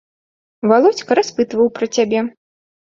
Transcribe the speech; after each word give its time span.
Валодзька 0.71 1.11
распытваў 1.21 1.73
пра 1.79 1.85
цябе. 1.95 2.29